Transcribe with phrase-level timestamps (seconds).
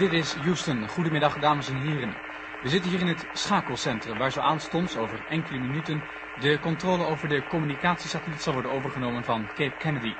[0.00, 0.88] Dit is Houston.
[0.88, 2.14] Goedemiddag, dames en heren.
[2.62, 6.02] We zitten hier in het schakelcentrum, waar zo aanstonds over enkele minuten
[6.40, 10.14] de controle over de communicatiesatelliet zal worden overgenomen van Cape Kennedy.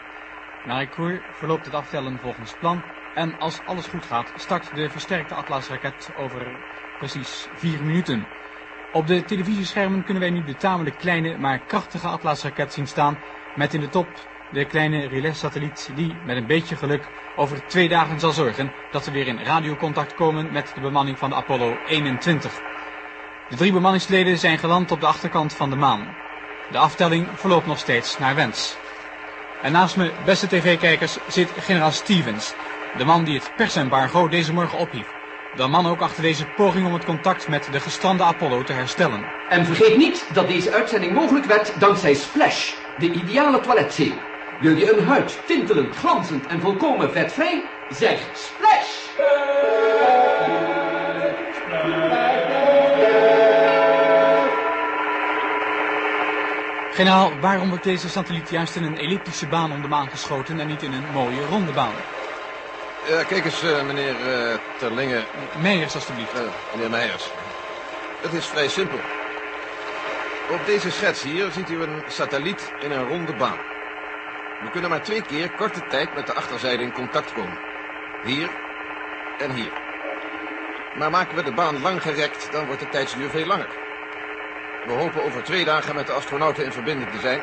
[0.65, 2.83] Naar ik hoor verloopt het aftellen volgens plan
[3.15, 6.47] en als alles goed gaat start de versterkte Atlas-raket over
[6.99, 8.27] precies vier minuten.
[8.93, 13.19] Op de televisieschermen kunnen wij nu de tamelijk kleine maar krachtige Atlas-raket zien staan
[13.55, 14.09] met in de top
[14.53, 19.11] de kleine relais-satelliet die met een beetje geluk over twee dagen zal zorgen dat we
[19.11, 22.53] weer in radiocontact komen met de bemanning van de Apollo 21.
[23.49, 26.15] De drie bemanningsleden zijn geland op de achterkant van de maan.
[26.71, 28.77] De aftelling verloopt nog steeds naar wens.
[29.63, 32.55] En naast me, beste tv-kijkers, zit generaal Stevens,
[32.97, 35.07] de man die het persembargo deze morgen ophief.
[35.57, 39.25] De man ook achter deze poging om het contact met de gestrande Apollo te herstellen.
[39.49, 44.30] En vergeet niet dat deze uitzending mogelijk werd dankzij Splash, de ideale toiletzeep.
[44.61, 47.65] Wil je een huid tintelend, glanzend en volkomen vetvrij?
[47.89, 49.09] Zeg Splash!
[56.93, 60.67] Generaal, waarom wordt deze satelliet juist in een elliptische baan om de maan geschoten en
[60.67, 61.95] niet in een mooie ronde baan?
[63.09, 65.25] Ja, kijk eens, eh, meneer uh, Terlinge.
[65.59, 66.35] Meijers, alstublieft.
[66.35, 66.41] Uh,
[66.73, 67.31] meneer Meijers.
[68.21, 68.99] Het is vrij simpel.
[70.51, 73.70] Op deze schets hier ziet u een satelliet in een ronde baan.
[74.61, 77.59] We kunnen maar twee keer korte tijd met de achterzijde in contact komen.
[78.23, 78.51] Hier
[79.39, 79.73] en hier.
[80.95, 83.69] Maar maken we de baan lang gerekt, dan wordt de tijdsduur veel langer.
[84.87, 87.43] We hopen over twee dagen met de astronauten in verbinding te zijn.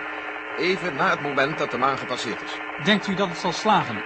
[0.57, 2.59] Even na het moment dat de maan gepasseerd is.
[2.83, 4.03] Denkt u dat het zal slagen?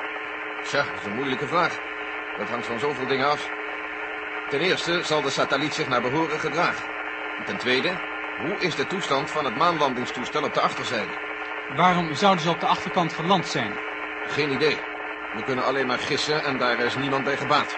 [0.63, 1.79] Tja, dat is een moeilijke vraag.
[2.37, 3.49] Dat hangt van zoveel dingen af.
[4.49, 6.83] Ten eerste zal de satelliet zich naar behoren gedragen.
[7.45, 7.93] Ten tweede,
[8.41, 11.30] hoe is de toestand van het maanlandingstoestel op de achterzijde?
[11.75, 13.77] Waarom zouden ze op de achterkant geland zijn?
[14.25, 14.79] Geen idee.
[15.31, 17.75] We kunnen alleen maar gissen en daar is niemand bij gebaat.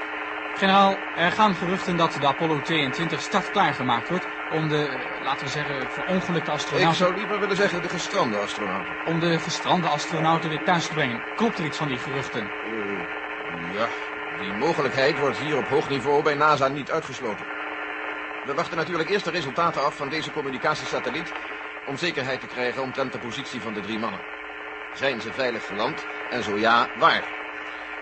[0.53, 5.51] Generaal, er gaan geruchten dat de Apollo 22 startklaar gemaakt wordt om de, laten we
[5.51, 6.91] zeggen, verongelukte astronauten...
[6.91, 8.93] Ik zou liever willen zeggen de gestrande astronauten.
[9.03, 11.23] Om de gestrande astronauten weer thuis te brengen.
[11.35, 12.51] Klopt er iets van die geruchten?
[12.63, 13.89] Uh, ja,
[14.37, 17.45] die mogelijkheid wordt hier op hoog niveau bij NASA niet uitgesloten.
[18.41, 21.31] We wachten natuurlijk eerst de resultaten af van deze communicatiesatelliet...
[21.85, 24.19] om zekerheid te krijgen omtrent de positie van de drie mannen.
[24.93, 26.05] Zijn ze veilig geland?
[26.29, 27.23] En zo ja, waar?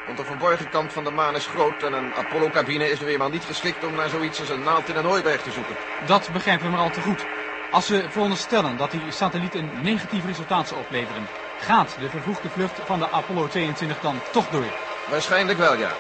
[0.06, 3.30] Want de verborgen kant van de maan is groot en een Apollo-cabine is nu eenmaal
[3.30, 5.75] niet geschikt om naar zoiets als een naald in een hooiberg te zoeken.
[6.06, 7.25] Dat begrijpen we maar al te goed.
[7.72, 11.28] Als we veronderstellen dat die satelliet een negatief resultaat zou opleveren,
[11.59, 14.66] gaat de vervroegde vlucht van de Apollo 22 dan toch door?
[15.09, 15.91] Waarschijnlijk wel, ja.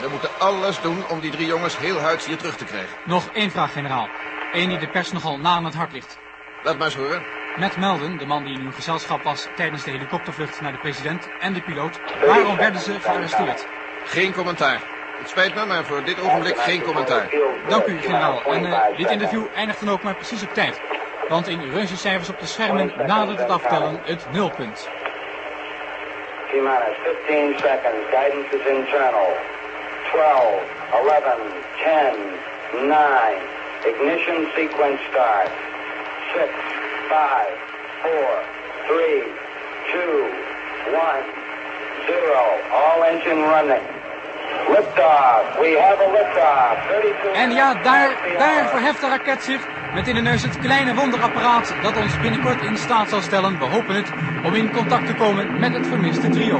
[0.00, 2.96] We moeten alles doen om die drie jongens heel huids hier terug te krijgen.
[3.04, 4.08] Nog één vraag, generaal.
[4.52, 6.18] Eén die de pers nogal na aan het hart ligt.
[6.62, 7.22] Laat maar eens horen.
[7.56, 11.28] Matt Melden, de man die in uw gezelschap was tijdens de helikoptervlucht naar de president
[11.40, 13.66] en de piloot, waarom werden ze gearresteerd?
[14.04, 14.80] Geen commentaar.
[15.18, 17.28] Het spijt me, maar voor dit ogenblik geen commentaar.
[17.68, 18.42] Dank u, generaal.
[18.42, 20.80] En uh, dit interview eindigt dan ook maar precies op tijd.
[21.28, 24.88] Want in reuzencijfers op de schermen nadert het aftellen het nulpunt.
[26.50, 28.04] T-minus 15 seconds.
[28.10, 29.36] Guidance is internal.
[30.10, 30.62] 12,
[30.92, 31.24] 11,
[32.72, 32.98] 10, 9.
[33.84, 35.50] Ignition sequence start.
[36.34, 36.48] 6,
[37.08, 37.48] 5,
[38.02, 38.12] 4,
[38.86, 39.22] 3,
[39.90, 40.02] 2,
[40.94, 41.24] 1,
[42.06, 42.60] 0.
[42.72, 43.84] All engine running.
[44.68, 45.58] Liftoff.
[45.58, 46.76] We have a liftoff.
[46.88, 49.60] 32 En ja, daar, daar verheft de raket zich
[49.94, 53.64] met in de neus het kleine wonderapparaat dat ons binnenkort in staat zal stellen, we
[53.64, 54.12] hopen het,
[54.44, 56.58] om in contact te komen met het vermiste trio.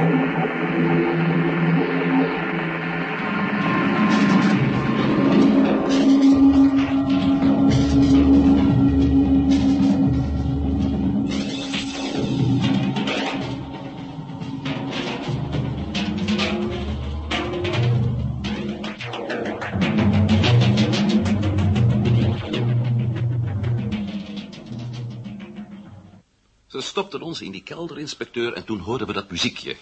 [27.39, 29.75] In die kelder, inspecteur, en toen hoorden we dat muziekje.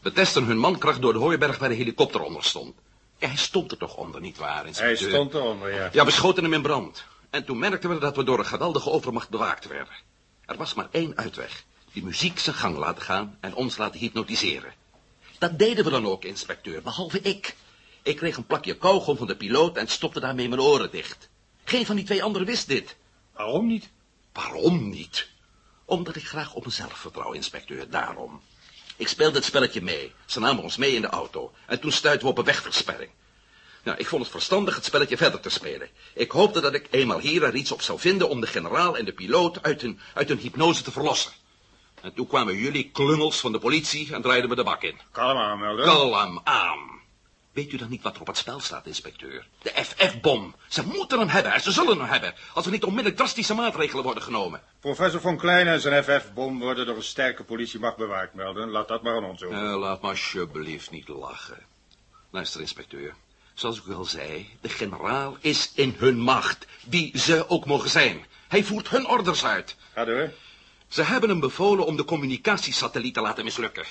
[0.00, 2.74] We testen hun mankracht door de hooiberg waar de helikopter onder stond.
[3.18, 5.08] Ja, hij stond er toch onder, nietwaar, Hij inspecteur?
[5.10, 5.88] stond eronder, ja.
[5.92, 7.04] Ja, we schoten hem in brand.
[7.30, 9.94] En toen merkten we dat we door een geweldige overmacht bewaakt werden.
[10.46, 11.64] Er was maar één uitweg.
[11.92, 14.72] Die muziek zijn gang laten gaan en ons laten hypnotiseren.
[15.38, 17.56] Dat deden we dan ook, inspecteur, behalve ik.
[18.02, 21.28] Ik kreeg een plakje kauwgom van de piloot en stopte daarmee mijn oren dicht.
[21.64, 22.96] Geen van die twee anderen wist dit.
[23.32, 23.88] Waarom niet?
[24.32, 25.28] Waarom niet?
[25.84, 28.42] Omdat ik graag op mezelf vertrouw, inspecteur, daarom.
[28.96, 30.12] Ik speelde het spelletje mee.
[30.26, 31.52] Ze namen ons mee in de auto.
[31.66, 33.10] En toen stuitten we op een wegversperring.
[33.82, 35.88] Nou, ik vond het verstandig het spelletje verder te spelen.
[36.14, 39.04] Ik hoopte dat ik eenmaal hier er iets op zou vinden om de generaal en
[39.04, 41.32] de piloot uit hun, uit hun hypnose te verlossen.
[42.00, 45.00] En toen kwamen jullie klungels van de politie en draaiden we de bak in.
[45.12, 45.84] Kalm aan, Melden.
[45.84, 47.02] Kalm aan.
[47.54, 49.46] Weet u dan niet wat er op het spel staat, inspecteur?
[49.62, 50.54] De FF-bom.
[50.68, 52.34] Ze moeten hem hebben en ze zullen hem hebben...
[52.54, 54.62] als er niet onmiddellijk drastische maatregelen worden genomen.
[54.80, 58.70] Professor von Klein en zijn FF-bom worden door een sterke politiemacht bewaakt, Melden.
[58.70, 59.70] Laat dat maar aan ons over.
[59.70, 61.58] Eh, laat me alsjeblieft niet lachen.
[62.30, 63.14] Luister, inspecteur.
[63.54, 66.66] Zoals ik u al zei, de generaal is in hun macht.
[66.86, 68.24] Wie ze ook mogen zijn.
[68.48, 69.76] Hij voert hun orders uit.
[69.92, 70.32] Ga door.
[70.88, 73.84] Ze hebben hem bevolen om de communicatiesatelliet te laten mislukken.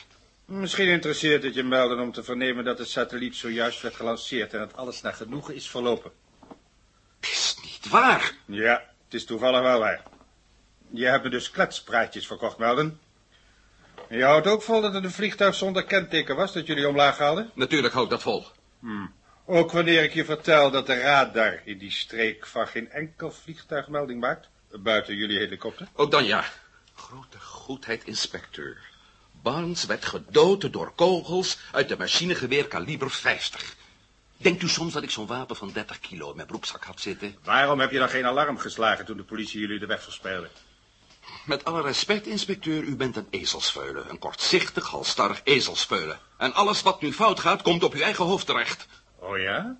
[0.46, 4.60] Misschien interesseert het je melden om te vernemen dat de satelliet zojuist werd gelanceerd en
[4.60, 6.12] dat alles naar genoegen is verlopen.
[7.20, 8.34] Het is niet waar.
[8.46, 10.04] Ja, het is toevallig wel waar.
[10.90, 13.00] Je hebt me dus kletspraatjes verkocht, Melden.
[14.08, 17.18] En je houdt ook vol dat het een vliegtuig zonder kenteken was dat jullie omlaag
[17.18, 17.52] haalden?
[17.54, 18.46] Natuurlijk hou ik dat vol.
[19.46, 23.88] Ook wanneer ik je vertel dat de radar in die streek van geen enkel vliegtuig
[23.88, 25.88] melding maakt, buiten jullie helikopter.
[25.94, 26.44] Ook dan ja.
[26.96, 28.93] Grote goedheid, inspecteur.
[29.44, 33.76] Barnes werd gedood door kogels uit de machinegeweer kaliber 50.
[34.38, 37.36] Denkt u soms dat ik zo'n wapen van 30 kilo in mijn broekzak had zitten?
[37.44, 40.50] Waarom heb je dan geen alarm geslagen toen de politie jullie de weg verspeelde?
[41.46, 44.10] Met alle respect, inspecteur, u bent een ezelsveulen.
[44.10, 46.20] Een kortzichtig, halstarrig ezelsveulen.
[46.38, 48.86] En alles wat nu fout gaat, komt op uw eigen hoofd terecht.
[49.16, 49.78] Oh ja?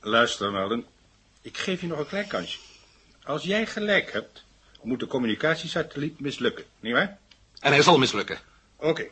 [0.00, 0.86] Luister, Melden.
[1.42, 2.58] Ik geef je nog een klein kansje.
[3.24, 4.44] Als jij gelijk hebt,
[4.82, 7.18] moet de communicatiesatelliet mislukken, nietwaar?
[7.60, 8.38] En hij zal mislukken.
[8.76, 9.06] Oké.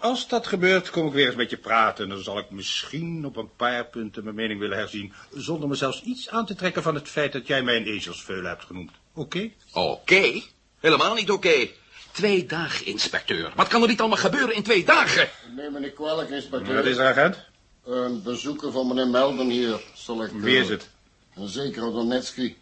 [0.00, 2.04] Als dat gebeurt, kom ik weer eens met je praten.
[2.04, 5.12] En dan zal ik misschien op een paar punten mijn mening willen herzien...
[5.34, 8.50] zonder me zelfs iets aan te trekken van het feit dat jij mij een ezelsveulen
[8.50, 8.90] hebt genoemd.
[9.14, 9.50] Oké?
[9.72, 10.42] Oké.
[10.80, 11.68] Helemaal niet oké.
[12.12, 13.52] Twee dagen, inspecteur.
[13.54, 15.28] Wat kan er niet allemaal gebeuren in twee dagen?
[15.56, 16.74] Neem me niet kwalijk, inspecteur.
[16.74, 17.38] Wat is er, agent?
[17.84, 20.30] Een bezoeker van meneer Melden hier, zal ik...
[20.30, 20.90] Wie is eh, het?
[21.34, 22.56] Een zekere Donetski.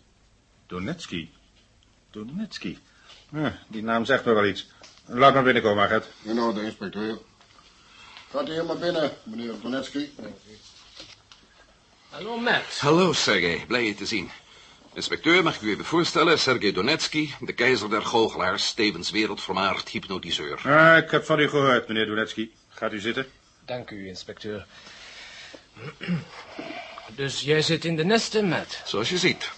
[0.67, 1.31] Donetski.
[2.11, 2.79] Donetski.
[3.33, 4.67] Ja, die naam zegt me wel iets.
[5.13, 6.05] Laat maar binnenkomen, agent.
[6.23, 7.19] In orde, inspecteur.
[8.31, 10.15] Gaat u hier maar binnen, meneer Donetski.
[12.09, 12.79] Hallo, Matt.
[12.79, 13.65] Hallo, Sergej.
[13.67, 14.31] Blij je te zien.
[14.95, 16.39] Inspecteur, mag ik u even voorstellen?
[16.39, 20.61] Sergej Donetsky, de keizer der goochelaars, tevens wereldvermaard hypnotiseur.
[20.65, 22.53] Ah, ik heb van u gehoord, meneer Donetski.
[22.69, 23.27] Gaat u zitten?
[23.65, 24.67] Dank u, inspecteur.
[27.15, 28.83] Dus jij zit in de nesten, Matt.
[28.85, 29.51] Zoals je ziet.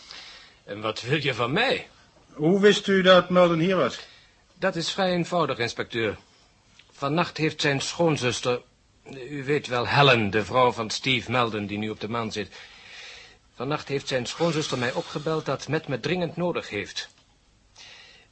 [0.64, 1.88] En wat wil je van mij?
[2.32, 3.98] Hoe wist u dat Melden hier was?
[4.62, 6.16] Dat is vrij eenvoudig, inspecteur.
[6.92, 8.60] Vannacht heeft zijn schoonzuster...
[9.14, 12.48] U weet wel, Helen, de vrouw van Steve Melden, die nu op de maan zit.
[13.54, 17.08] Vannacht heeft zijn schoonzuster mij opgebeld dat Met me dringend nodig heeft.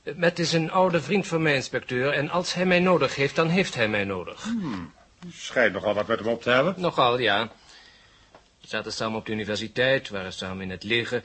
[0.02, 3.48] Met is een oude vriend van mij, inspecteur, en als hij mij nodig heeft, dan
[3.48, 4.46] heeft hij mij nodig.
[5.26, 6.74] U schijnt nogal wat met hem op te hebben.
[6.76, 7.50] Nogal, ja.
[8.60, 11.22] We zaten samen op de universiteit, waren samen in het leger.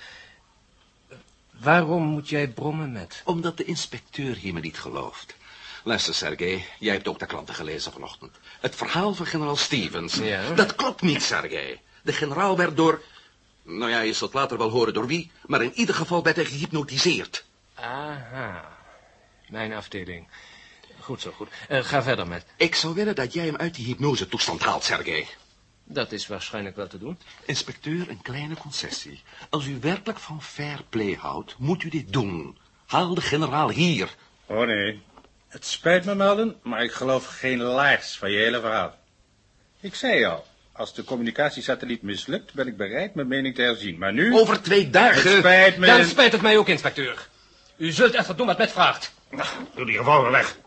[1.59, 3.21] Waarom moet jij brommen met?
[3.25, 5.35] Omdat de inspecteur hier me niet gelooft.
[5.83, 8.38] Luister, Sergej, jij hebt ook de klanten gelezen vanochtend.
[8.59, 10.15] Het verhaal van generaal Stevens.
[10.15, 10.53] Ja.
[10.53, 11.81] Dat klopt niet, Sergej.
[12.01, 13.01] De generaal werd door...
[13.63, 15.31] Nou ja, je zult later wel horen door wie...
[15.45, 17.45] maar in ieder geval werd hij gehypnotiseerd.
[17.75, 18.77] Aha,
[19.47, 20.27] mijn afdeling.
[21.00, 21.50] Goed zo, goed.
[21.67, 22.45] Eh, ga verder met.
[22.57, 25.27] Ik zou willen dat jij hem uit die hypnosetoestand haalt, Sergej.
[25.87, 27.17] Dat is waarschijnlijk wel te doen.
[27.45, 29.21] Inspecteur, een kleine concessie.
[29.49, 32.57] Als u werkelijk van fair play houdt, moet u dit doen.
[32.85, 34.15] Haal de generaal hier.
[34.45, 35.01] Oh nee.
[35.47, 38.95] Het spijt me, Melden, maar ik geloof geen laars van je hele verhaal.
[39.79, 43.97] Ik zei al, als de communicatiesatelliet mislukt, ben ik bereid mijn mening te herzien.
[43.97, 44.33] Maar nu...
[44.33, 45.37] Over twee Het dagen...
[45.37, 45.85] spijt me.
[45.85, 47.27] Dan spijt het mij ook, inspecteur.
[47.77, 49.13] U zult echt doen wat met vraagt.
[49.29, 50.57] Nou, doe die revolver weg.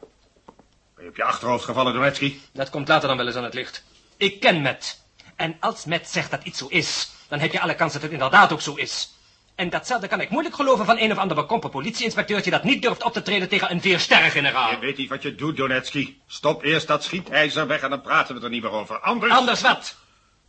[0.94, 2.40] Ben je op je achterhoofd gevallen, Donetski?
[2.52, 3.84] Dat komt later dan wel eens aan het licht.
[4.16, 5.06] Ik ken Met.
[5.38, 8.10] En als Met zegt dat iets zo is, dan heb je alle kans dat het
[8.10, 9.12] inderdaad ook zo is.
[9.54, 13.02] En datzelfde kan ik moeilijk geloven van een of ander bekrompen politieinspecteurtje dat niet durft
[13.02, 14.70] op te treden tegen een veersterrengeneraal.
[14.70, 16.20] Je weet niet wat je doet, Donetski.
[16.26, 19.00] Stop eerst dat schietijzer weg en dan praten we er niet meer over.
[19.00, 19.32] Anders...
[19.32, 19.96] Anders wat?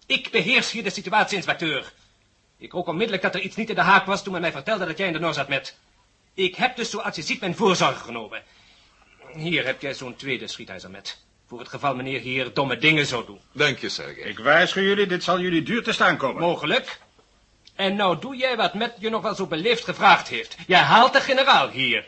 [0.06, 1.94] Ik beheers hier de situatie, inspecteur.
[2.58, 4.86] Ik rook onmiddellijk dat er iets niet in de haak was toen men mij vertelde
[4.86, 5.78] dat jij in de Noor zat met.
[6.34, 8.44] Ik heb dus, zoals je ziet, mijn voorzorgen genomen.
[9.34, 11.28] Hier heb jij zo'n tweede schietijzer met.
[11.50, 13.40] Voor het geval meneer hier domme dingen zou doen.
[13.52, 14.24] Dank je, Sergej.
[14.24, 16.42] Ik waarschuw jullie, dit zal jullie duur te staan komen.
[16.42, 17.00] Mogelijk.
[17.76, 20.56] En nou doe jij wat Met je nog wel zo beleefd gevraagd heeft.
[20.68, 22.08] Jij haalt de generaal hier.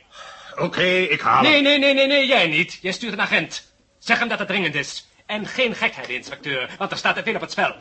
[0.57, 1.51] Oké, ik haal hem.
[1.51, 2.79] Nee, nee, nee, nee, nee, jij niet.
[2.81, 3.73] Jij stuurt een agent.
[3.99, 5.07] Zeg hem dat het dringend is.
[5.25, 7.75] En geen gekheid, inspecteur, want er staat te veel op het spel.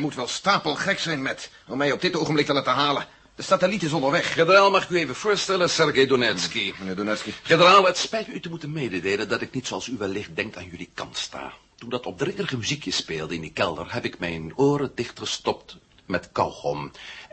[0.00, 3.06] Jij moet wel stapelgek zijn met om mij op dit ogenblik te laten halen.
[3.34, 4.32] De satelliet is onderweg.
[4.32, 6.72] Generaal, mag ik u even voorstellen, Sergei Donetsky.
[6.78, 7.32] Meneer Donetsky.
[7.42, 10.56] Generaal, het spijt me u te moeten mededelen dat ik niet zoals u wellicht denkt
[10.56, 11.52] aan jullie kant sta.
[11.76, 15.76] Toen dat opdringerige muziekje speelde in die kelder, heb ik mijn oren dichtgestopt
[16.06, 16.90] met kauwgom.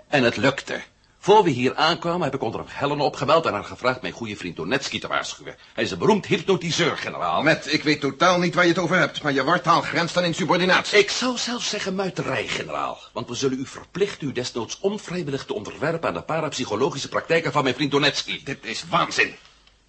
[0.07, 0.81] En het lukte.
[1.27, 4.55] Voor we hier aankwamen heb ik onder Helen opgebeld en haar gevraagd mijn goede vriend
[4.55, 5.55] Donetsky te waarschuwen.
[5.73, 7.41] Hij is een beroemd hypnotiseur, generaal.
[7.43, 10.23] Met, ik weet totaal niet waar je het over hebt, maar je wartaal grenst aan
[10.23, 10.97] insubordinatie.
[10.97, 12.99] Ik zou zelfs zeggen muiterij, generaal.
[13.13, 17.63] Want we zullen u verplichten u desnoods onvrijwillig te onderwerpen aan de parapsychologische praktijken van
[17.63, 18.43] mijn vriend Donetsky.
[18.43, 19.35] Dit is waanzin.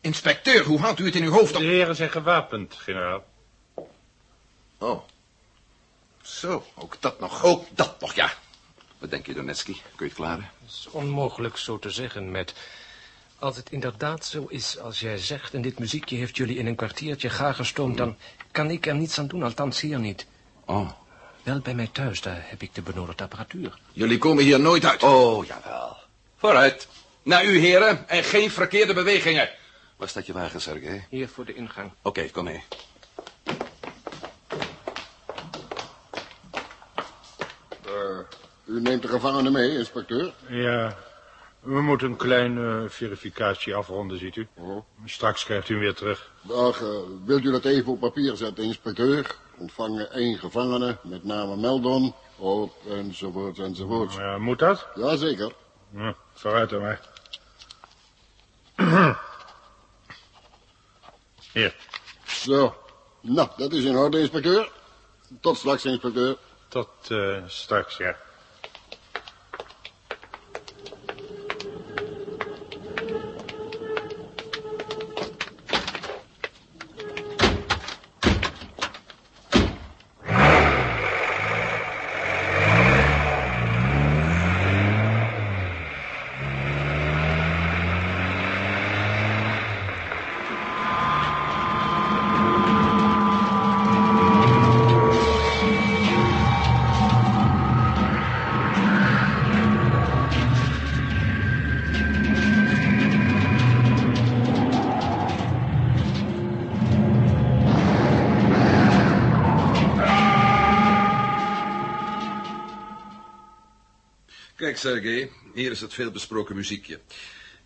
[0.01, 1.65] Inspecteur, hoe haalt u het in uw hoofd De om...
[1.65, 3.25] heren zijn gewapend, generaal.
[4.79, 5.03] Oh.
[6.23, 7.45] Zo, ook dat nog.
[7.45, 8.33] Ook dat nog, ja.
[8.99, 9.73] Wat denk je, Donetsky?
[9.73, 10.51] Kun je het klaren?
[10.61, 12.55] Het is onmogelijk zo te zeggen, met...
[13.39, 15.55] Als het inderdaad zo is als jij zegt...
[15.55, 17.97] en dit muziekje heeft jullie in een kwartiertje gaar gestoomd...
[17.97, 18.17] dan
[18.51, 20.27] kan ik er niets aan doen, althans hier niet.
[20.65, 20.91] Oh.
[21.43, 23.79] Wel bij mij thuis, daar heb ik de benodigde apparatuur.
[23.93, 25.03] Jullie komen hier nooit uit.
[25.03, 25.97] Oh, jawel.
[26.37, 26.89] Vooruit.
[27.23, 28.09] Naar u, heren.
[28.09, 29.51] En geen verkeerde bewegingen.
[29.97, 31.07] Waar staat je wagen, Sergej?
[31.11, 31.91] Hier voor de ingang.
[32.03, 32.63] Oké, kom mee.
[38.69, 40.33] U neemt de gevangenen mee, inspecteur?
[40.49, 40.97] Ja,
[41.61, 44.49] we moeten een kleine verificatie afronden, ziet u.
[44.55, 44.85] Oh.
[45.05, 46.31] Straks krijgt u hem weer terug.
[46.43, 46.89] Dag, eh,
[47.25, 49.37] wilt u dat even op papier zetten, inspecteur?
[49.59, 54.13] Ontvangen één gevangene, met name Meldon, oh, enzovoort, enzovoort.
[54.13, 54.87] Ja, moet dat?
[54.95, 55.53] Jazeker.
[55.95, 57.01] Ja, vooruit dan maar.
[61.53, 61.75] Hier,
[62.27, 62.77] Zo.
[63.21, 64.71] Nou, dat is in orde, inspecteur.
[65.41, 66.37] Tot straks, inspecteur.
[66.69, 68.17] tot eh, straks, ja.
[114.81, 117.01] Kijk, Sergej, hier is het veelbesproken muziekje.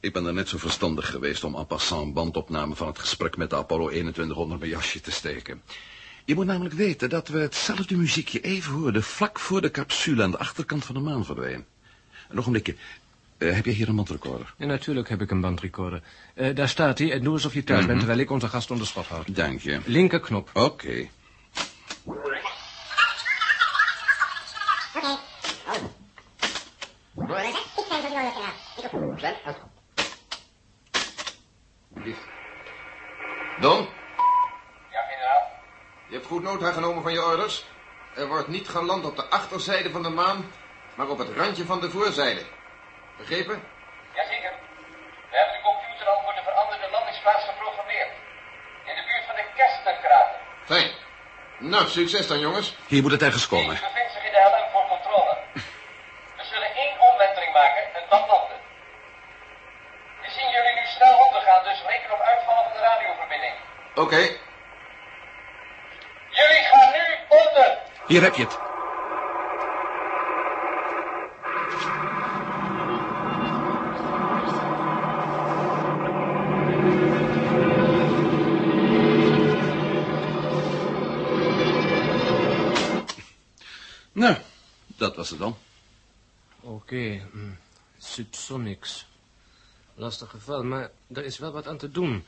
[0.00, 3.50] Ik ben er net zo verstandig geweest om en passant bandopname van het gesprek met
[3.50, 5.62] de Apollo 21 onder mijn jasje te steken.
[6.24, 10.30] Je moet namelijk weten dat we hetzelfde muziekje even hoorden vlak voor de capsule aan
[10.30, 11.64] de achterkant van de maan verdween.
[12.28, 12.74] En nog een blikje.
[13.38, 14.54] Eh, heb jij hier een bandrecorder?
[14.58, 16.02] En natuurlijk heb ik een bandrecorder.
[16.34, 17.12] Eh, daar staat hij.
[17.12, 19.36] En doe alsof je thuis bent, terwijl ik onze gast onder schot houd.
[19.36, 19.80] Dank je.
[19.84, 20.50] Linkerknop.
[20.52, 21.08] Oké.
[33.60, 33.88] Don,
[34.90, 35.50] Ja, generaal.
[36.08, 37.64] je hebt goed nota genomen van je orders.
[38.14, 40.52] Er wordt niet geland op de achterzijde van de maan,
[40.94, 42.42] maar op het randje van de voorzijde.
[43.18, 43.62] Begrepen?
[44.14, 44.52] Jazeker.
[45.30, 48.10] We hebben de computer al voor de veranderde landingsplaats geprogrammeerd.
[48.84, 50.36] In de buurt van de Kesterkrater.
[50.64, 50.90] Fijn.
[51.58, 52.76] Nou, succes dan, jongens.
[52.86, 53.76] Hier moet het ergens komen.
[64.02, 64.16] Oké.
[66.30, 67.78] Jullie gaan nu onder!
[68.06, 68.58] Hier heb je het.
[84.12, 84.36] Nou,
[84.86, 85.56] dat was het dan.
[86.60, 87.50] Oké, hm.
[87.98, 89.06] subsonics.
[89.94, 92.24] Lastig geval, maar er is wel wat aan te doen.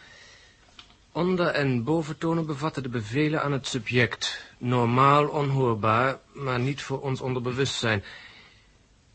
[1.15, 4.45] Onder- en boventonen bevatten de bevelen aan het subject.
[4.59, 8.05] Normaal onhoorbaar, maar niet voor ons onderbewustzijn.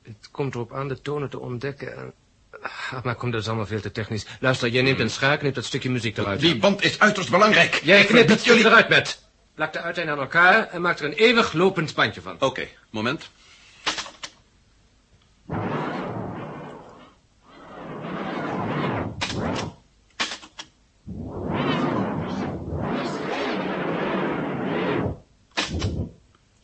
[0.03, 1.97] Het komt erop aan de tonen te ontdekken.
[1.97, 2.13] en-
[2.61, 4.25] Ah, maar kom, dat is allemaal veel te technisch.
[4.39, 6.39] Luister, jij neemt een schaar, knipt dat stukje muziek eruit.
[6.39, 7.81] Die band is uiterst belangrijk.
[7.83, 9.21] Jij knipt het jullie eruit met.
[9.55, 12.35] Plak de uiteinden aan elkaar en maak er een eeuwig lopend bandje van.
[12.39, 13.29] Oké, moment.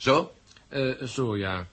[0.06, 0.32] Zo?
[0.70, 1.68] Eh, zo, ja.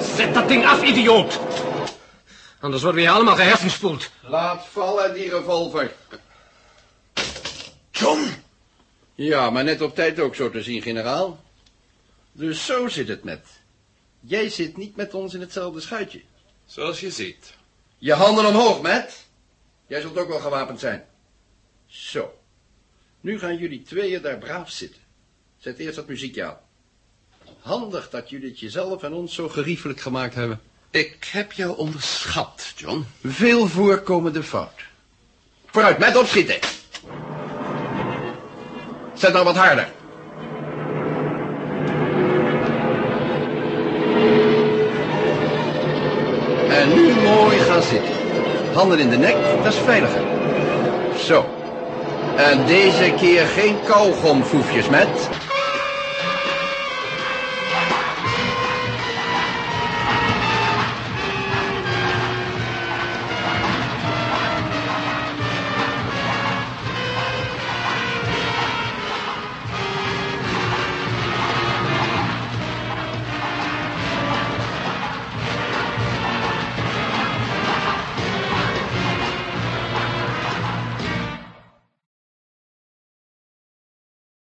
[0.00, 1.40] Zet dat ding af, idioot!
[2.60, 4.10] Anders worden we hier allemaal gehersenspoeld.
[4.20, 5.92] Laat vallen die revolver.
[7.90, 8.26] John!
[9.14, 11.40] Ja, maar net op tijd ook zo te zien, generaal.
[12.32, 13.46] Dus zo zit het met.
[14.28, 16.20] Jij zit niet met ons in hetzelfde schuitje.
[16.66, 17.54] Zoals je ziet.
[17.98, 19.26] Je handen omhoog, Matt.
[19.86, 21.04] Jij zult ook wel gewapend zijn.
[21.86, 22.38] Zo.
[23.20, 25.00] Nu gaan jullie tweeën daar braaf zitten.
[25.58, 26.58] Zet eerst dat muziekje aan.
[27.60, 30.60] Handig dat jullie het jezelf en ons zo geriefelijk gemaakt hebben.
[30.90, 33.04] Ik heb jou onderschat, John.
[33.24, 34.80] Veel voorkomende fout.
[35.66, 36.58] Vooruit, met opschieten.
[39.14, 39.92] Zet nou wat harder.
[46.78, 48.14] En nu mooi gaan zitten.
[48.74, 50.20] Handen in de nek, dat is veiliger.
[51.16, 51.44] Zo.
[52.36, 55.28] En deze keer geen kauwgomfoefjes met.